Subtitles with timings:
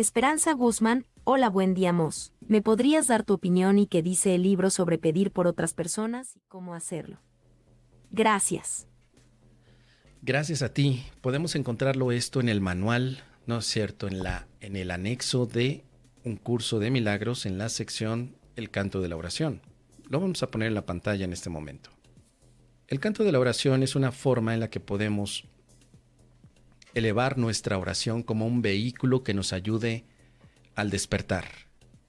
[0.00, 2.32] Esperanza Guzmán, hola buen día Mos.
[2.40, 6.36] ¿Me podrías dar tu opinión y qué dice el libro sobre pedir por otras personas
[6.36, 7.18] y cómo hacerlo?
[8.10, 8.86] Gracias.
[10.22, 11.04] Gracias a ti.
[11.20, 14.08] Podemos encontrarlo esto en el manual, ¿no es cierto?
[14.08, 15.84] En, la, en el anexo de
[16.24, 19.60] un curso de milagros en la sección El canto de la oración.
[20.08, 21.90] Lo vamos a poner en la pantalla en este momento.
[22.88, 25.44] El canto de la oración es una forma en la que podemos
[26.94, 30.04] elevar nuestra oración como un vehículo que nos ayude
[30.74, 31.46] al despertar,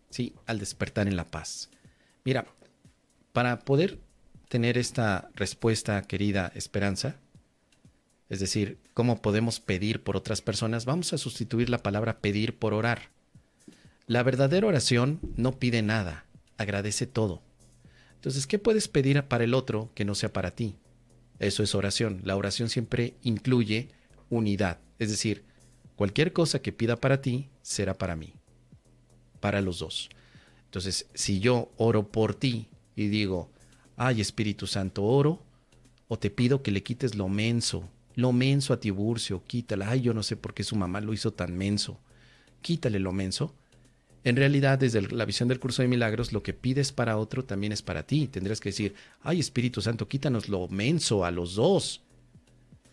[0.09, 0.35] ¿sí?
[0.45, 1.69] Al despertar en la paz.
[2.23, 2.45] Mira,
[3.33, 3.99] para poder
[4.49, 7.17] tener esta respuesta, querida Esperanza,
[8.29, 12.73] es decir, cómo podemos pedir por otras personas, vamos a sustituir la palabra pedir por
[12.73, 13.09] orar.
[14.07, 16.25] La verdadera oración no pide nada,
[16.57, 17.41] agradece todo.
[18.15, 20.75] Entonces, ¿qué puedes pedir para el otro que no sea para ti?
[21.39, 22.21] Eso es oración.
[22.23, 23.89] La oración siempre incluye
[24.31, 24.79] unidad.
[24.97, 25.43] Es decir,
[25.95, 28.33] cualquier cosa que pida para ti será para mí,
[29.39, 30.09] para los dos.
[30.65, 33.51] Entonces, si yo oro por ti y digo,
[33.97, 35.43] ay Espíritu Santo, oro,
[36.07, 40.13] o te pido que le quites lo menso, lo menso a Tiburcio, quítala, ay yo
[40.13, 41.99] no sé por qué su mamá lo hizo tan menso,
[42.61, 43.53] quítale lo menso.
[44.23, 47.73] En realidad, desde la visión del curso de milagros, lo que pides para otro también
[47.73, 48.27] es para ti.
[48.27, 52.01] Tendrás que decir, ay Espíritu Santo, quítanos lo menso a los dos.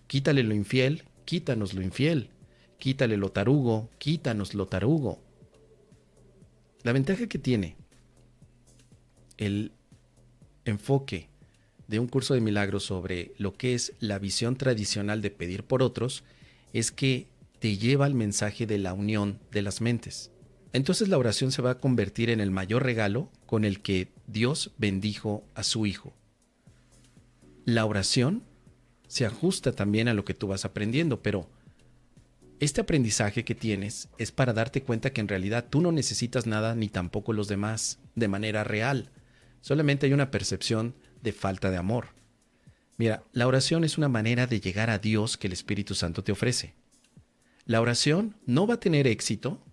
[0.06, 2.30] Quítale lo infiel, quítanos lo infiel,
[2.78, 5.22] quítale lo tarugo, quítanos lo tarugo.
[6.84, 7.76] La ventaja que tiene
[9.36, 9.72] el
[10.64, 11.28] enfoque
[11.86, 15.82] de un curso de milagros sobre lo que es la visión tradicional de pedir por
[15.82, 16.24] otros
[16.72, 17.26] es que
[17.58, 20.30] te lleva al mensaje de la unión de las mentes.
[20.72, 24.70] Entonces la oración se va a convertir en el mayor regalo con el que Dios
[24.78, 26.14] bendijo a su Hijo.
[27.66, 28.44] La oración
[29.08, 31.48] se ajusta también a lo que tú vas aprendiendo, pero
[32.60, 36.74] este aprendizaje que tienes es para darte cuenta que en realidad tú no necesitas nada
[36.74, 39.10] ni tampoco los demás de manera real.
[39.60, 42.08] Solamente hay una percepción de falta de amor.
[42.96, 46.32] Mira, la oración es una manera de llegar a Dios que el Espíritu Santo te
[46.32, 46.74] ofrece.
[47.64, 49.64] La oración no va a tener éxito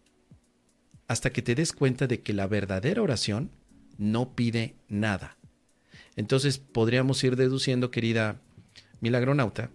[1.08, 3.52] hasta que te des cuenta de que la verdadera oración
[3.98, 5.38] no pide nada.
[6.16, 8.42] Entonces podríamos ir deduciendo, querida
[9.02, 9.70] milagronauta,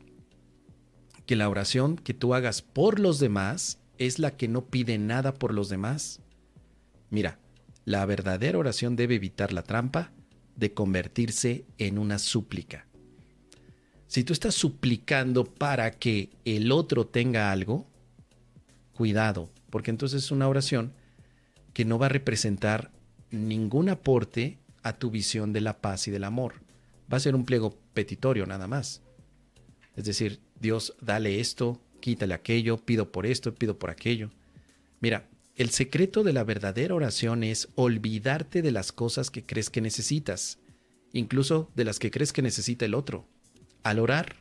[1.26, 5.34] que la oración que tú hagas por los demás es la que no pide nada
[5.34, 6.20] por los demás.
[7.10, 7.38] Mira,
[7.84, 10.12] la verdadera oración debe evitar la trampa
[10.56, 12.86] de convertirse en una súplica.
[14.06, 17.86] Si tú estás suplicando para que el otro tenga algo,
[18.92, 20.92] cuidado, porque entonces es una oración
[21.72, 22.90] que no va a representar
[23.30, 26.54] ningún aporte a tu visión de la paz y del amor.
[27.12, 29.02] Va a ser un pliego petitorio nada más.
[30.00, 34.30] Es decir, Dios, dale esto, quítale aquello, pido por esto, pido por aquello.
[34.98, 39.82] Mira, el secreto de la verdadera oración es olvidarte de las cosas que crees que
[39.82, 40.58] necesitas,
[41.12, 43.26] incluso de las que crees que necesita el otro.
[43.82, 44.36] Al orar,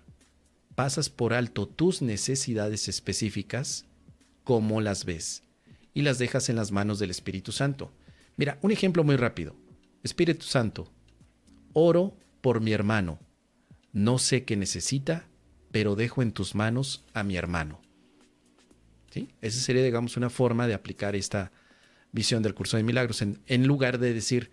[0.76, 3.86] pasas por alto tus necesidades específicas,
[4.46, 5.44] como las ves,
[5.94, 7.92] y las dejas en las manos del Espíritu Santo.
[8.38, 9.58] Mira, un ejemplo muy rápido.
[10.04, 10.90] Espíritu Santo,
[11.74, 13.20] oro por mi hermano.
[13.92, 15.29] No sé qué necesita,
[15.72, 17.80] pero dejo en tus manos a mi hermano.
[19.12, 19.30] ¿Sí?
[19.42, 21.52] Esa sería, digamos, una forma de aplicar esta
[22.12, 24.52] visión del curso de milagros, en, en lugar de decir,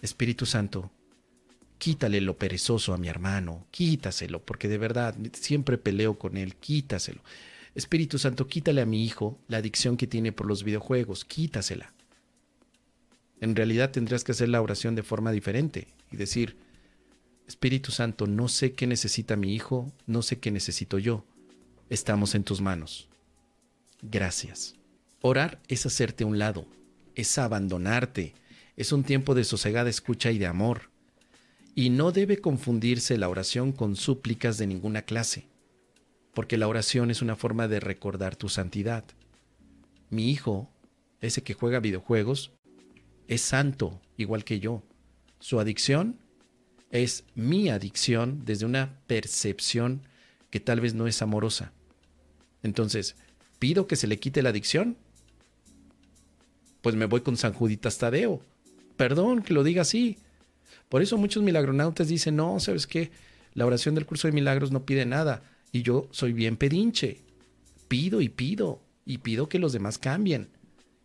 [0.00, 0.90] Espíritu Santo,
[1.78, 7.22] quítale lo perezoso a mi hermano, quítaselo, porque de verdad siempre peleo con él, quítaselo.
[7.74, 11.92] Espíritu Santo, quítale a mi hijo la adicción que tiene por los videojuegos, quítasela.
[13.40, 16.56] En realidad tendrías que hacer la oración de forma diferente y decir,
[17.50, 21.24] Espíritu Santo, no sé qué necesita mi hijo, no sé qué necesito yo.
[21.88, 23.08] Estamos en tus manos.
[24.02, 24.76] Gracias.
[25.20, 26.68] Orar es hacerte un lado,
[27.16, 28.34] es abandonarte,
[28.76, 30.90] es un tiempo de sosegada escucha y de amor.
[31.74, 35.48] Y no debe confundirse la oración con súplicas de ninguna clase,
[36.32, 39.02] porque la oración es una forma de recordar tu santidad.
[40.08, 40.70] Mi hijo,
[41.20, 42.52] ese que juega videojuegos,
[43.26, 44.84] es santo, igual que yo.
[45.40, 46.20] Su adicción
[46.90, 50.02] es mi adicción desde una percepción
[50.50, 51.72] que tal vez no es amorosa.
[52.62, 53.16] Entonces,
[53.58, 54.96] ¿pido que se le quite la adicción?
[56.82, 58.42] Pues me voy con San Juditas Tadeo.
[58.96, 60.18] Perdón que lo diga así.
[60.88, 63.10] Por eso muchos milagronautas dicen, no, ¿sabes qué?
[63.54, 65.42] La oración del curso de milagros no pide nada.
[65.72, 67.20] Y yo soy bien pedinche.
[67.88, 68.80] Pido y pido.
[69.06, 70.48] Y pido que los demás cambien.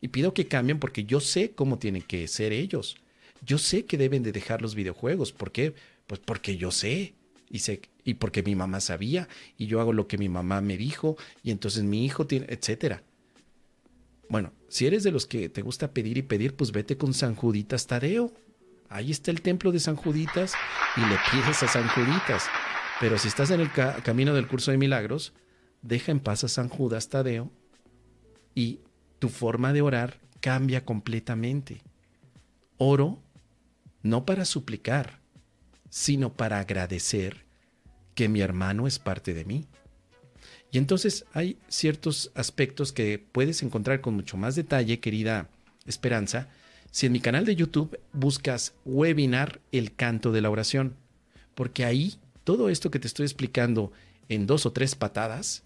[0.02, 2.98] Y pido que cambien porque yo sé cómo tienen que ser ellos.
[3.44, 5.32] Yo sé que deben de dejar los videojuegos.
[5.32, 5.74] ¿Por qué?
[6.08, 7.16] Pues porque yo sé.
[7.50, 9.28] Y, sé, y porque mi mamá sabía.
[9.58, 11.18] Y yo hago lo que mi mamá me dijo.
[11.44, 13.04] Y entonces mi hijo tiene, etcétera.
[14.30, 17.36] Bueno, si eres de los que te gusta pedir y pedir, pues vete con San
[17.36, 18.34] Juditas Tadeo.
[18.90, 20.54] Ahí está el templo de San Juditas
[20.96, 22.46] y le pides a San Juditas.
[23.00, 25.34] Pero si estás en el camino del curso de milagros,
[25.82, 27.52] deja en paz a San Judas Tadeo
[28.54, 28.80] y
[29.20, 31.82] tu forma de orar cambia completamente.
[32.78, 33.22] Oro
[34.06, 35.20] no para suplicar,
[35.90, 37.44] sino para agradecer
[38.14, 39.66] que mi hermano es parte de mí.
[40.72, 45.50] Y entonces hay ciertos aspectos que puedes encontrar con mucho más detalle, querida
[45.88, 46.50] Esperanza,
[46.92, 50.96] si en mi canal de YouTube buscas webinar el canto de la oración,
[51.56, 53.92] porque ahí todo esto que te estoy explicando
[54.30, 55.64] en dos o tres patadas,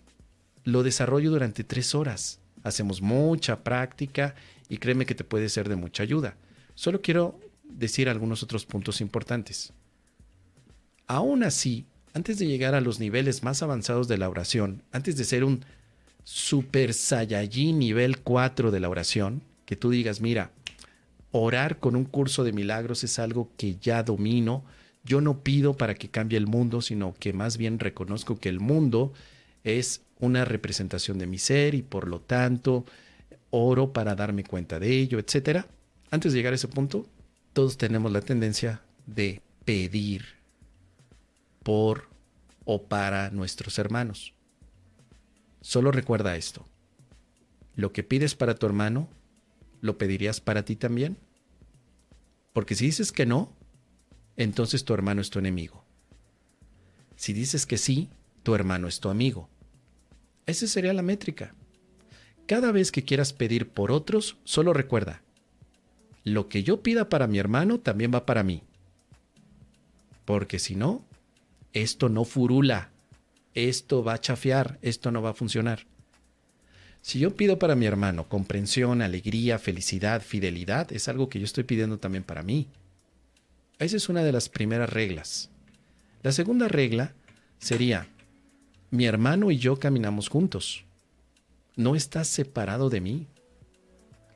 [0.63, 2.39] lo desarrollo durante tres horas.
[2.63, 4.33] Hacemos mucha práctica
[4.69, 6.37] y créeme que te puede ser de mucha ayuda.
[6.73, 7.39] Solo quiero
[7.69, 9.71] decir algunos otros puntos importantes.
[11.07, 15.23] Aún así, antes de llegar a los niveles más avanzados de la oración, antes de
[15.23, 15.63] ser un
[16.23, 20.51] super saiyajin nivel 4 de la oración, que tú digas, mira,
[21.31, 24.63] orar con un curso de milagros es algo que ya domino,
[25.03, 28.59] yo no pido para que cambie el mundo, sino que más bien reconozco que el
[28.59, 29.13] mundo
[29.63, 32.85] es una representación de mi ser y por lo tanto
[33.49, 35.67] oro para darme cuenta de ello, etcétera.
[36.11, 37.07] Antes de llegar a ese punto,
[37.53, 40.25] todos tenemos la tendencia de pedir
[41.63, 42.09] por
[42.65, 44.33] o para nuestros hermanos.
[45.61, 46.65] Solo recuerda esto.
[47.75, 49.09] Lo que pides para tu hermano,
[49.81, 51.17] ¿lo pedirías para ti también?
[52.53, 53.53] Porque si dices que no,
[54.37, 55.83] entonces tu hermano es tu enemigo.
[57.15, 58.09] Si dices que sí,
[58.43, 59.49] tu hermano es tu amigo.
[60.45, 61.53] Esa sería la métrica.
[62.47, 65.21] Cada vez que quieras pedir por otros, solo recuerda,
[66.23, 68.61] lo que yo pida para mi hermano también va para mí.
[70.25, 71.03] Porque si no,
[71.73, 72.89] esto no furula,
[73.53, 75.85] esto va a chafear, esto no va a funcionar.
[77.01, 81.63] Si yo pido para mi hermano comprensión, alegría, felicidad, fidelidad, es algo que yo estoy
[81.63, 82.67] pidiendo también para mí.
[83.79, 85.49] Esa es una de las primeras reglas.
[86.21, 87.13] La segunda regla
[87.59, 88.07] sería,
[88.91, 90.83] mi hermano y yo caminamos juntos.
[91.75, 93.27] No estás separado de mí.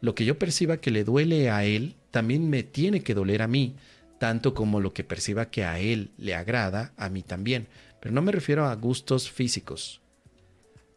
[0.04, 3.48] Lo que yo perciba que le duele a él, también me tiene que doler a
[3.48, 3.78] mí
[4.20, 7.68] tanto como lo que perciba que a él le agrada, a mí también.
[8.02, 10.02] Pero no me refiero a gustos físicos.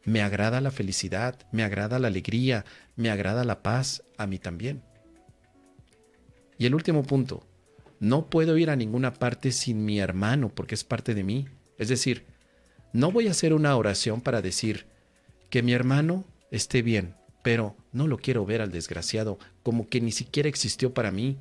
[0.05, 2.65] Me agrada la felicidad, me agrada la alegría,
[2.97, 4.83] me agrada la paz, a mí también.
[6.59, 7.47] Y el último punto,
[8.01, 11.47] no puedo ir a ninguna parte sin mi hermano porque es parte de mí.
[11.79, 12.25] Es decir,
[12.93, 14.87] no voy a hacer una oración para decir
[15.49, 17.15] que mi hermano esté bien,
[17.45, 21.39] pero no lo quiero ver al desgraciado como que ni siquiera existió para mí.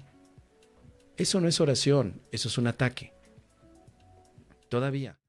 [1.18, 3.14] Eso no es oración, eso es un ataque.
[4.70, 5.20] Todavía.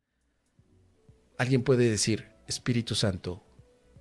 [1.36, 3.42] Alguien puede decir, Espíritu Santo,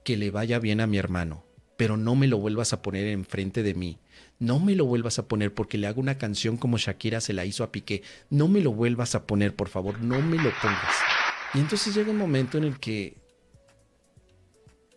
[0.03, 1.43] que le vaya bien a mi hermano,
[1.77, 3.97] pero no me lo vuelvas a poner enfrente de mí.
[4.39, 7.45] No me lo vuelvas a poner porque le hago una canción como Shakira se la
[7.45, 8.03] hizo a Piqué.
[8.29, 10.95] No me lo vuelvas a poner, por favor, no me lo pongas.
[11.53, 13.17] Y entonces llega un momento en el que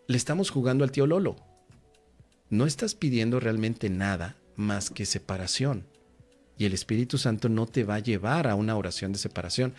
[0.07, 1.48] le estamos jugando al tío Lolo.
[2.50, 5.85] No estás pidiendo realmente nada más que separación
[6.59, 9.75] y el Espíritu Santo no te va a llevar a una oración de separación.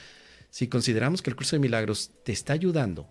[0.50, 3.08] Si consideramos que el curso de milagros te está ayudando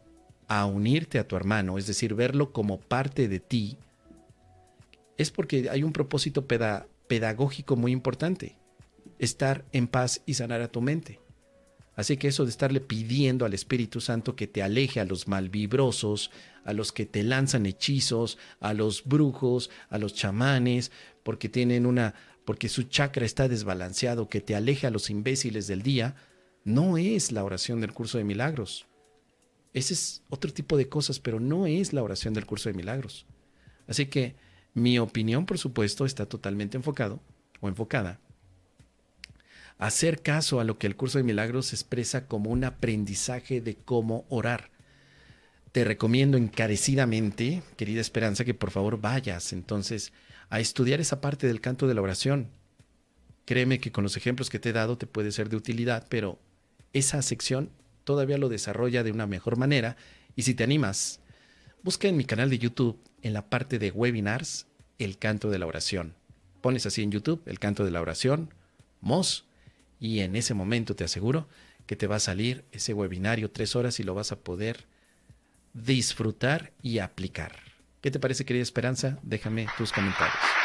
[0.48, 3.76] a unirte a tu hermano, es decir, verlo como parte de ti,
[5.18, 8.56] es porque hay un propósito pedagógico muy importante,
[9.18, 11.20] estar en paz y sanar a tu mente.
[11.98, 16.30] Así que eso de estarle pidiendo al Espíritu Santo que te aleje a los malvibrosos,
[16.64, 20.92] a los que te lanzan hechizos, a los brujos, a los chamanes,
[21.24, 22.14] porque tienen una
[22.44, 26.14] porque su chakra está desbalanceado, que te aleje a los imbéciles del día,
[26.62, 28.86] no es la oración del curso de milagros.
[29.74, 33.26] Ese es otro tipo de cosas, pero no es la oración del curso de milagros.
[33.88, 34.36] Así que
[34.72, 37.18] mi opinión, por supuesto, está totalmente enfocado
[37.60, 38.20] o enfocada
[39.78, 44.26] hacer caso a lo que el curso de milagros expresa como un aprendizaje de cómo
[44.28, 44.70] orar.
[45.72, 50.12] Te recomiendo encarecidamente, querida Esperanza, que por favor vayas entonces
[50.50, 52.48] a estudiar esa parte del canto de la oración.
[53.44, 56.38] Créeme que con los ejemplos que te he dado te puede ser de utilidad, pero
[56.92, 57.70] esa sección
[58.04, 59.96] todavía lo desarrolla de una mejor manera
[60.34, 61.20] y si te animas,
[61.82, 64.66] busca en mi canal de YouTube, en la parte de webinars,
[64.98, 66.14] el canto de la oración.
[66.60, 68.52] Pones así en YouTube el canto de la oración,
[69.00, 69.47] MOS,
[70.00, 71.48] y en ese momento te aseguro
[71.86, 74.86] que te va a salir ese webinario tres horas y lo vas a poder
[75.72, 77.56] disfrutar y aplicar.
[78.00, 79.18] ¿Qué te parece, querida Esperanza?
[79.22, 80.57] Déjame tus comentarios.